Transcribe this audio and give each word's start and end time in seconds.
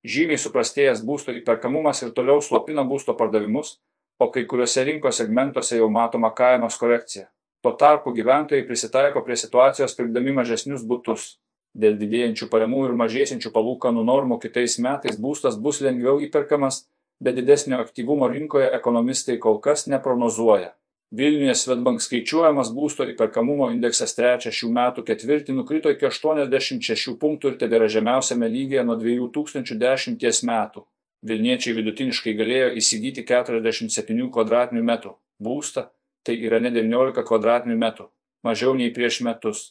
Žymiai 0.00 0.40
suprastėjęs 0.40 1.02
būsto 1.04 1.32
įperkamumas 1.36 2.00
ir 2.02 2.14
toliau 2.16 2.40
slopina 2.40 2.86
būsto 2.88 3.12
pardavimus, 3.18 3.74
o 4.20 4.30
kai 4.32 4.46
kuriuose 4.48 4.84
rinkos 4.88 5.20
segmentuose 5.20 5.76
jau 5.76 5.88
matoma 5.92 6.30
kainos 6.36 6.78
korekcija. 6.80 7.26
Tuo 7.60 7.74
tarpu 7.76 8.14
gyventojai 8.16 8.64
prisitaiko 8.64 9.20
prie 9.26 9.36
situacijos 9.36 9.96
pirkdami 9.98 10.32
mažesnius 10.38 10.86
būtus. 10.88 11.34
Dėl 11.76 11.98
didėjančių 12.00 12.48
pajamų 12.50 12.86
ir 12.88 12.96
mažėsiančių 13.02 13.52
palūkanų 13.54 14.04
normų 14.08 14.40
kitais 14.42 14.78
metais 14.80 15.20
būstas 15.20 15.60
bus 15.60 15.82
lengviau 15.84 16.16
įperkamas, 16.24 16.86
bet 17.20 17.36
didesnio 17.36 17.78
aktyvumo 17.84 18.28
rinkoje 18.32 18.72
ekonomistai 18.80 19.36
kol 19.38 19.60
kas 19.60 19.84
neprognozuoja. 19.86 20.72
Vilniuje 21.10 21.56
Svetbank 21.58 22.02
skaičiuojamas 22.04 22.68
būsto 22.70 23.02
įperkamumo 23.10 23.66
indeksas 23.74 24.14
trečią 24.14 24.52
šių 24.54 24.68
metų 24.76 25.02
ketvirtį 25.08 25.56
nukrito 25.56 25.90
iki 25.90 26.06
86 26.06 27.16
punktų 27.18 27.50
ir 27.50 27.56
tebėra 27.58 27.88
žemiausiame 27.90 28.46
lygyje 28.46 28.84
nuo 28.86 28.94
2010 29.00 30.44
metų. 30.46 30.84
Vilniečiai 31.26 31.74
vidutiniškai 31.76 32.36
galėjo 32.38 32.68
įsigyti 32.78 33.24
47 33.26 34.30
kvadratinių 34.36 34.84
metrų 34.86 35.16
būstą, 35.42 35.88
tai 36.22 36.38
yra 36.46 36.62
ne 36.62 36.70
19 36.78 37.26
kvadratinių 37.26 37.80
metrų, 37.82 38.06
mažiau 38.46 38.76
nei 38.78 38.94
prieš 38.94 39.20
metus. 39.26 39.64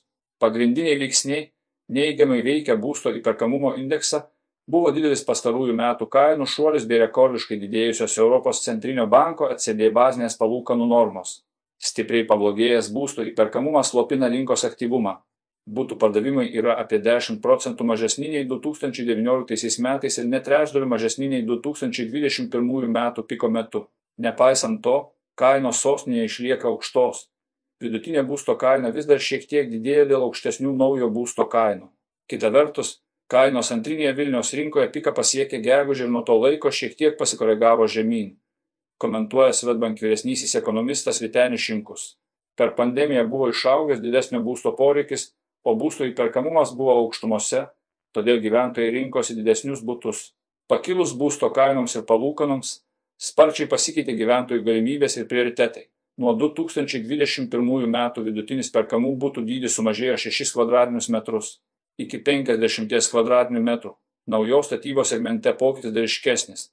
Pagrindiniai 0.43 0.99
veiksniai 0.99 1.47
neigiamai 1.87 2.43
veikia 2.43 2.75
būsto 2.75 3.15
įperkamumo 3.15 3.77
indeksą, 3.79 4.25
buvo 4.69 4.91
didelis 4.95 5.25
pastarųjų 5.25 5.75
metų 5.77 6.07
kainų 6.13 6.47
šuolis 6.49 6.85
bei 6.89 7.01
rekordiškai 7.03 7.57
didėjusios 7.63 8.17
Europos 8.21 8.61
centrinio 8.65 9.07
banko 9.09 9.49
ECB 9.55 9.89
bazinės 9.95 10.37
palūkanų 10.39 10.89
normos. 10.89 11.39
Stipriai 11.79 12.27
pablogėjęs 12.27 12.91
būsto 12.91 13.23
įperkamumas 13.25 13.93
slopina 13.93 14.27
rinkos 14.29 14.65
aktyvumą, 14.67 15.15
Būtų 15.69 15.99
pardavimai 16.01 16.47
yra 16.57 16.73
apie 16.81 16.97
10 17.05 17.41
procentų 17.43 17.85
mažesni 17.85 18.29
nei 18.31 18.45
2019 18.49 19.83
metais 19.85 20.17
ir 20.17 20.25
net 20.25 20.47
trečdaliu 20.47 20.87
mažesni 20.89 21.27
nei 21.29 21.43
2021 21.45 22.89
metų 22.95 23.25
piko 23.29 23.49
metu. 23.53 23.83
Nepaisant 24.17 24.81
to, 24.81 24.95
kainos 25.37 25.81
sostinėje 25.83 26.25
išlieka 26.31 26.71
aukštos. 26.71 27.27
Vidutinė 27.83 28.23
būsto 28.25 28.55
kaina 28.59 28.89
vis 28.95 29.05
dar 29.05 29.21
šiek 29.21 29.45
tiek 29.51 29.69
didėja 29.69 30.07
dėl 30.09 30.25
aukštesnių 30.29 30.73
naujo 30.79 31.11
būsto 31.13 31.45
kainų. 31.51 31.91
Kita 32.29 32.49
vertus, 32.55 32.97
kainos 33.29 33.71
antrinėje 33.75 34.13
Vilniaus 34.17 34.53
rinkoje 34.57 34.89
piką 34.93 35.13
pasiekė 35.17 35.61
gegužę 35.65 36.07
ir 36.07 36.13
nuo 36.13 36.23
to 36.25 36.37
laiko 36.39 36.71
šiek 36.73 36.95
tiek 36.97 37.17
pasikoregavo 37.17 37.87
žemyn. 37.87 38.31
Komentuoja 38.99 39.53
Svetbank 39.55 40.01
vyresnysis 40.01 40.55
ekonomistas 40.59 41.21
Vitenis 41.23 41.63
Šimkus. 41.63 42.15
Per 42.59 42.73
pandemiją 42.75 43.23
buvo 43.31 43.47
išaugęs 43.53 44.01
didesnio 44.03 44.41
būsto 44.43 44.73
poreikis 44.75 45.29
o 45.63 45.75
būsto 45.75 46.07
įperkamumas 46.07 46.73
buvo 46.75 46.95
aukštumose, 47.03 47.67
todėl 48.15 48.41
gyventojai 48.43 48.91
rinkosi 48.95 49.37
didesnius 49.37 49.83
būtus. 49.85 50.33
Pakilus 50.69 51.15
būsto 51.17 51.49
kainoms 51.53 51.95
ir 51.97 52.05
palūkanoms, 52.09 52.79
sparčiai 53.29 53.69
pasikeitė 53.69 54.15
gyventojų 54.17 54.65
galimybės 54.65 55.17
ir 55.17 55.27
prioritetai. 55.29 55.87
Nuo 56.19 56.35
2021 56.35 57.87
metų 57.89 58.25
vidutinis 58.25 58.69
perkamų 58.75 59.15
būtų 59.23 59.45
dydis 59.47 59.77
sumažėjo 59.79 60.17
6 60.27 60.55
kvadratinius 60.55 61.07
metrus 61.13 61.57
iki 61.99 62.21
50 62.23 63.11
kvadratinių 63.11 63.63
metrų. 63.63 63.95
Naujos 64.29 64.69
statybos 64.69 65.11
segmente 65.11 65.53
pokytis 65.57 65.93
dar 65.95 66.05
iškesnis. 66.07 66.69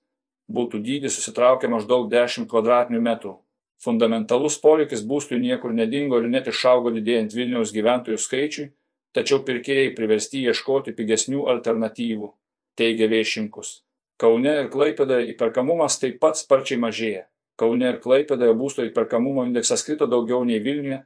Būtų 0.52 0.82
dydis 0.86 1.16
susitraukė 1.18 1.70
maždaug 1.72 2.10
10 2.12 2.46
kvadratinių 2.50 3.00
metrų. 3.02 3.34
Fundamentalus 3.82 4.56
poreikis 4.62 5.02
būstui 5.04 5.40
niekur 5.42 5.74
nedingo 5.74 6.20
ir 6.22 6.28
net 6.32 6.46
išaugo 6.52 6.92
didėjant 6.94 7.34
Vilniaus 7.36 7.72
gyventojų 7.76 8.18
skaičiui, 8.22 8.68
tačiau 9.16 9.42
pirkėjai 9.44 9.90
priversti 9.96 10.44
ieškoti 10.48 10.94
pigesnių 10.96 11.44
alternatyvų, 11.52 12.30
teigia 12.78 13.08
Viešinkus. 13.12 13.82
Kaune 14.16 14.52
ir 14.62 14.70
Klaipėdoje 14.72 15.32
įperkamumas 15.34 15.98
taip 16.00 16.20
pat 16.22 16.40
sparčiai 16.40 16.80
mažėja. 16.80 17.26
Kaune 17.60 17.90
ir 17.90 18.00
Klaipėdoje 18.04 18.54
būsto 18.56 18.84
įperkamumo 18.86 19.44
indeksas 19.48 19.84
krito 19.84 20.08
daugiau 20.08 20.44
nei 20.44 20.62
Vilniuje, 20.64 21.02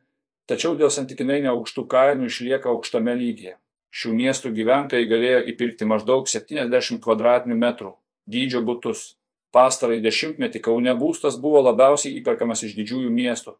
tačiau 0.51 0.77
dėl 0.79 0.92
santykinai 0.95 1.41
neaukštų 1.47 1.86
kainų 1.91 2.30
išlieka 2.30 2.70
aukštame 2.70 3.17
lygyje. 3.19 3.57
Šių 3.90 4.12
miestų 4.14 4.52
gyventojai 4.55 5.08
galėjo 5.11 5.40
įpirkti 5.52 5.89
maždaug 5.89 6.28
70 6.30 7.02
kvadratinių 7.02 7.56
metrų 7.58 7.96
dydžio 8.30 8.62
būtus 8.67 9.17
pastarąjį 9.55 10.05
dešimtmetį 10.05 10.62
kaune 10.62 10.95
būstas 10.95 11.40
buvo 11.42 11.64
labiausiai 11.67 12.14
įperkamas 12.20 12.62
iš 12.68 12.77
didžiųjų 12.79 13.11
miestų 13.11 13.56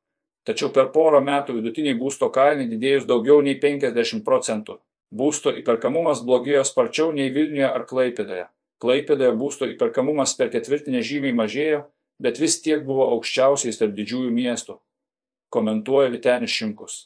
tačiau 0.51 0.71
per 0.75 0.91
porą 0.95 1.21
metų 1.25 1.59
vidutinei 1.59 1.97
būsto 1.99 2.31
kainai 2.33 2.69
didėjus 2.71 3.07
daugiau 3.09 3.41
nei 3.45 3.59
50 3.61 4.25
procentų. 4.27 4.79
Būsto 5.11 5.53
įperkamumas 5.59 6.23
blogėjo 6.27 6.65
sparčiau 6.67 7.11
nei 7.13 7.33
Vilniuje 7.35 7.67
ar 7.69 7.87
Klaipėdoje. 7.87 8.47
Klaipėdoje 8.81 9.33
būsto 9.37 9.69
įperkamumas 9.69 10.37
per 10.39 10.53
ketvirtį 10.53 10.95
nežymiai 10.97 11.37
mažėjo, 11.37 11.83
bet 12.23 12.39
vis 12.41 12.61
tiek 12.63 12.85
buvo 12.87 13.11
aukščiausiais 13.17 13.81
tarp 13.81 13.97
didžiųjų 13.99 14.31
miestų. 14.37 14.79
Komentuoja 15.51 16.13
Vitenis 16.15 16.55
Šimkus. 16.55 16.97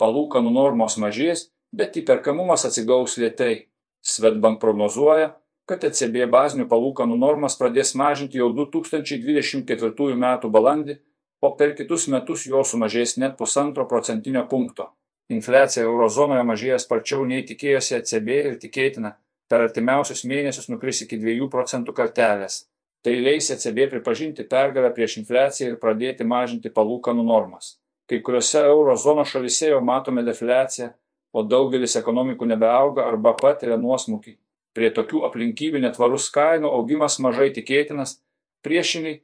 Palūkanų 0.00 0.54
normos 0.56 0.96
mažės, 0.96 1.50
bet 1.72 1.96
įperkamumas 2.00 2.66
atsigaus 2.68 3.16
lietai. 3.20 3.66
Svetbank 4.00 4.60
prognozuoja, 4.62 5.34
kad 5.68 5.84
ECB 5.84 6.24
bazinių 6.32 6.64
palūkanų 6.70 7.18
normas 7.20 7.58
pradės 7.60 7.92
mažinti 7.94 8.40
jau 8.40 8.48
2024 8.56 10.14
m. 10.16 10.26
balandį, 10.56 10.96
o 11.44 11.50
per 11.56 11.74
kitus 11.76 12.08
metus 12.12 12.46
jo 12.48 12.62
sumažės 12.64 13.18
net 13.20 13.36
pusantro 13.36 13.86
procentinio 13.88 14.46
punkto. 14.48 14.90
Infliacija 15.30 15.84
eurozonoje 15.86 16.42
mažėja 16.48 16.78
sparčiau 16.82 17.26
nei 17.28 17.44
tikėjosi 17.46 17.94
ECB 18.00 18.30
ir 18.38 18.56
tikėtina, 18.64 19.14
per 19.50 19.66
artimiausius 19.66 20.24
mėnesius 20.26 20.68
nukris 20.72 21.04
iki 21.04 21.20
2 21.22 21.46
procentų 21.52 21.94
kartelės. 21.94 22.64
Tai 23.04 23.14
leis 23.16 23.48
ECB 23.54 23.86
pripažinti 23.92 24.44
pergalę 24.48 24.90
prieš 24.96 25.20
infliaciją 25.22 25.70
ir 25.70 25.78
pradėti 25.80 26.26
mažinti 26.26 26.72
palūkanų 26.74 27.24
normas. 27.24 27.76
Kai 28.10 28.18
kuriuose 28.26 28.64
eurozonos 28.66 29.30
šalise 29.30 29.70
jau 29.70 29.78
matome 29.80 30.24
defliaciją, 30.26 30.90
o 31.32 31.42
daugelis 31.46 31.96
ekonomikų 32.00 32.48
nebeauga 32.50 33.06
arba 33.06 33.34
patiria 33.38 33.78
nuosmukį. 33.80 34.36
Prie 34.74 34.90
tokių 34.94 35.24
aplinkybių 35.26 35.82
netvarus 35.82 36.28
kainų 36.34 36.70
augimas 36.70 37.18
mažai 37.22 37.50
tikėtinas, 37.54 38.20
priešingai 38.62 39.20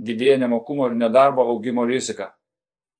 didėja 0.00 0.36
nemokumo 0.42 0.88
ir 0.90 0.96
nedarbo 0.96 1.46
augimo 1.52 1.86
rizika. 1.88 2.34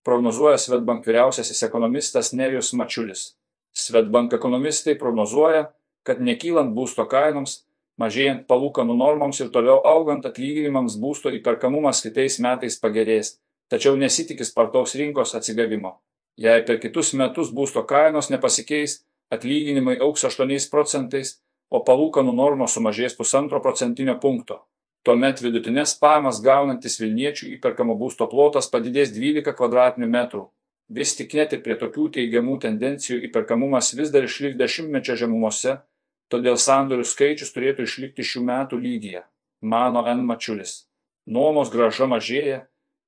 Prognozuoja 0.04 0.56
Svetbank 0.58 1.04
vyriausiasis 1.04 1.62
ekonomistas 1.66 2.32
Nerijus 2.32 2.72
Mačiulis. 2.72 3.34
Svetbank 3.76 4.32
ekonomistai 4.32 4.96
prognozuoja, 4.98 5.66
kad 6.02 6.22
nekylant 6.24 6.72
būsto 6.76 7.04
kainoms, 7.08 7.60
mažėjant 8.00 8.46
palūkanų 8.48 8.96
normoms 8.96 9.40
ir 9.44 9.50
toliau 9.52 9.82
augant 9.84 10.24
atlyginimams 10.24 10.96
būsto 11.00 11.32
įperkamumas 11.36 12.00
kitais 12.04 12.38
metais 12.40 12.78
pagerės, 12.80 13.36
tačiau 13.68 13.96
nesitikis 14.00 14.52
spartaus 14.54 14.96
rinkos 14.96 15.36
atsigavimo. 15.36 15.98
Jei 16.40 16.64
per 16.64 16.78
kitus 16.80 17.12
metus 17.20 17.50
būsto 17.52 17.82
kainos 17.84 18.30
nepasikeis, 18.32 19.02
atlyginimai 19.34 19.98
auks 20.00 20.24
8 20.24 20.70
procentais, 20.72 21.36
o 21.70 21.82
palūkanų 21.86 22.32
normos 22.34 22.74
sumažės 22.74 23.14
pusantro 23.18 23.60
procentinio 23.60 24.16
punkto. 24.22 24.62
Tuomet 25.04 25.40
vidutinės 25.40 25.94
pajamas 26.00 26.40
gaunantis 26.44 26.98
Vilniečių 27.00 27.54
įperkamo 27.56 27.94
būsto 27.96 28.26
plotas 28.28 28.68
padidės 28.72 29.12
12 29.14 29.54
kvadratinių 29.56 30.08
metrų. 30.12 30.42
Vis 30.90 31.14
tik 31.16 31.36
net 31.38 31.54
ir 31.54 31.62
prie 31.64 31.76
tokių 31.80 32.08
teigiamų 32.16 32.58
tendencijų 32.64 33.20
įperkamumas 33.28 33.92
vis 33.96 34.10
dar 34.12 34.26
išliks 34.26 34.58
dešimtmečio 34.60 35.16
žemumose, 35.22 35.76
todėl 36.28 36.58
sandorių 36.58 37.06
skaičius 37.06 37.52
turėtų 37.54 37.86
išlikti 37.86 38.26
šių 38.26 38.42
metų 38.48 38.80
lygyje, 38.80 39.22
mano 39.60 40.02
N. 40.10 40.24
Mačiulis. 40.26 40.86
Nuomos 41.30 41.70
graža 41.70 42.08
mažėja, 42.10 42.64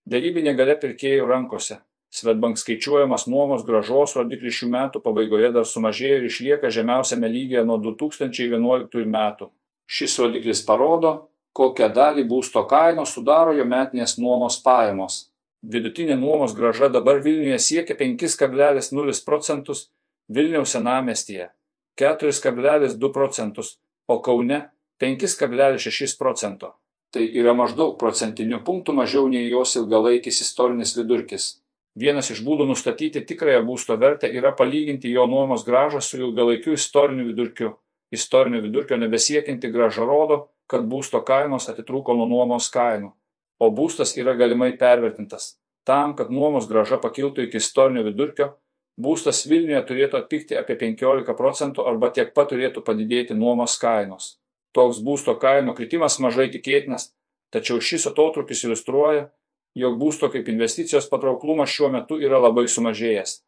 darybinė 0.06 0.54
gale 0.56 0.78
pirkėjų 0.78 1.26
rankose, 1.26 1.80
Svetbank 2.12 2.58
skaičiuojamas 2.60 3.24
nuomos 3.32 3.62
gražos 3.64 4.12
rodiklis 4.18 4.58
šių 4.58 4.68
metų 4.74 5.00
pabaigoje 5.00 5.48
dar 5.54 5.64
sumažėjo 5.68 6.18
ir 6.18 6.26
išlieka 6.28 6.68
žemiausiame 6.74 7.30
lygyje 7.32 7.62
nuo 7.64 7.78
2011 7.80 9.06
metų. 9.14 9.48
Šis 9.88 10.18
rodiklis 10.20 10.60
parodo, 10.66 11.12
kokią 11.56 11.88
dalį 11.96 12.26
būsto 12.28 12.66
kainos 12.68 13.14
sudaro 13.16 13.54
jo 13.56 13.64
metinės 13.64 14.18
nuomos 14.20 14.58
pajamos. 14.60 15.30
Vidutinė 15.62 16.18
nuomos 16.20 16.52
graža 16.58 16.90
dabar 16.92 17.22
Vilniuje 17.24 17.58
siekia 17.58 17.96
5,0 17.96 19.24
procentus, 19.24 19.88
Vilniaus 20.28 20.76
senamestyje 20.76 21.48
4,2 22.00 23.12
procentus, 23.12 23.78
o 24.08 24.20
Kaune 24.20 24.60
5,6 25.00 26.18
procento. 26.18 26.74
Tai 27.12 27.24
yra 27.24 27.52
maždaug 27.56 27.98
procentinių 28.00 28.62
punktų 28.64 28.96
mažiau 28.96 29.28
nei 29.28 29.48
jos 29.48 29.76
ilgalaikis 29.76 30.40
istorinis 30.44 30.96
vidurkis. 30.96 31.61
Vienas 31.98 32.30
iš 32.32 32.40
būdų 32.46 32.64
nustatyti 32.70 33.20
tikrąją 33.28 33.62
būsto 33.68 33.98
vertę 34.00 34.30
yra 34.32 34.54
palyginti 34.56 35.10
jo 35.12 35.26
nuomos 35.28 35.64
gražą 35.66 36.00
su 36.00 36.20
ilgalaikiu 36.22 36.72
istoriniu 36.78 37.26
vidurkiu. 37.28 37.74
Istorinio 38.12 38.60
vidurkio 38.64 38.96
nebesiekianti 39.00 39.68
graža 39.72 40.04
rodo, 40.08 40.38
kad 40.68 40.84
būsto 40.88 41.20
kainos 41.24 41.68
atitrūko 41.68 42.16
nuo 42.16 42.26
nuomos 42.28 42.68
kainų, 42.72 43.12
o 43.60 43.68
būstas 43.72 44.16
yra 44.20 44.34
galimai 44.36 44.72
pervertintas. 44.80 45.58
Tam, 45.84 46.14
kad 46.16 46.30
nuomos 46.32 46.68
graža 46.68 46.98
pakiltų 47.00 47.48
iki 47.48 47.60
istorinio 47.60 48.04
vidurkio, 48.06 48.52
būstas 49.00 49.44
Vilniuje 49.48 49.82
turėtų 49.88 50.20
atpikti 50.20 50.56
apie 50.60 50.76
15 50.80 51.36
procentų 51.36 51.84
arba 51.88 52.12
tiek 52.12 52.32
pat 52.36 52.52
turėtų 52.52 52.84
padidėti 52.86 53.36
nuomos 53.36 53.76
kainos. 53.80 54.36
Toks 54.72 55.02
būsto 55.04 55.36
kainų 55.40 55.74
kritimas 55.76 56.18
mažai 56.24 56.48
tikėtinas, 56.52 57.10
tačiau 57.52 57.80
šis 57.80 58.06
atotrukis 58.08 58.64
iliustruoja, 58.64 59.28
jog 59.74 59.96
būsto 60.00 60.28
kaip 60.32 60.48
investicijos 60.52 61.08
patrauklumas 61.10 61.70
šiuo 61.72 61.90
metu 61.92 62.18
yra 62.20 62.40
labai 62.42 62.66
sumažėjęs, 62.68 63.38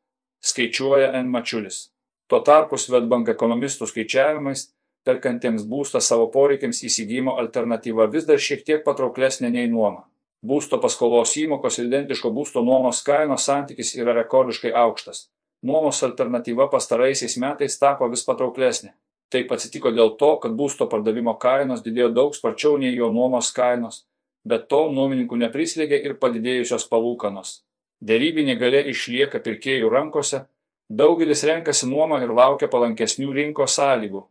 skaičiuoja 0.51 1.13
N. 1.21 1.29
Mačiulis. 1.33 1.91
Tuo 2.29 2.41
tarpu 2.41 2.79
Svetbank 2.81 3.29
ekonomistų 3.35 3.89
skaičiavimais, 3.91 4.71
perkantiems 5.05 5.67
būstą 5.69 6.01
savo 6.01 6.31
poreikiams 6.33 6.81
įsigymo 6.89 7.37
alternatyva 7.43 8.09
vis 8.13 8.25
dar 8.29 8.41
šiek 8.41 8.65
tiek 8.65 8.85
patrauklesnė 8.87 9.51
nei 9.53 9.69
nuoma. 9.69 10.07
Būsto 10.45 10.77
paskolos 10.81 11.37
įmokos 11.41 11.79
ir 11.79 11.89
identiško 11.89 12.31
būsto 12.33 12.65
nuomos 12.65 13.03
kainos 13.05 13.45
santykis 13.49 13.95
yra 13.97 14.13
rekordiškai 14.17 14.73
aukštas. 14.77 15.29
Nuomos 15.65 16.03
alternatyva 16.05 16.69
pastaraisiais 16.73 17.37
metais 17.41 17.79
tapo 17.81 18.09
vis 18.13 18.25
patrauklesnė. 18.25 18.93
Taip 19.33 19.53
atsitiko 19.57 19.93
dėl 19.93 20.13
to, 20.21 20.35
kad 20.43 20.53
būsto 20.57 20.89
pardavimo 20.89 21.37
kainos 21.41 21.81
didėjo 21.85 22.11
daug 22.19 22.37
sparčiau 22.37 22.77
nei 22.81 22.93
jo 22.93 23.09
nuomos 23.13 23.49
kainos, 23.57 24.05
bet 24.45 24.69
to 24.69 24.87
nuomininkų 24.93 25.39
neprislėgė 25.41 26.01
ir 26.05 26.17
padidėjusios 26.21 26.87
palūkanos. 26.91 27.63
Dėrybinė 28.05 28.59
galė 28.61 28.85
išlieka 28.93 29.41
pirkėjų 29.45 29.91
rankose, 29.93 30.45
daugelis 30.89 31.45
renkasi 31.49 31.89
nuomą 31.89 32.21
ir 32.25 32.35
laukia 32.37 32.69
palankesnių 32.69 33.33
rinkos 33.33 33.79
sąlygų, 33.79 34.27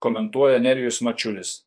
komentuoja 0.00 0.60
Nerijus 0.62 1.02
Mačiulis. 1.04 1.60